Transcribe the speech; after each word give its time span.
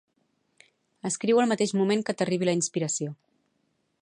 Escriu 1.11 1.41
al 1.43 1.51
mateix 1.53 1.75
moment 1.83 2.03
que 2.09 2.19
t'arribi 2.23 2.51
la 2.51 2.57
inspiració 2.63 3.17